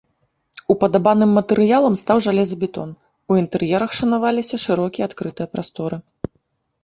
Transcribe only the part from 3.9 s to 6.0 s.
шанаваліся шырокія адкрытыя прасторы.